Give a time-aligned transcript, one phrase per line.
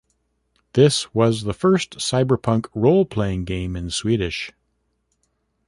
[0.73, 4.51] This was the first cyberpunk role-playing game in Swedish.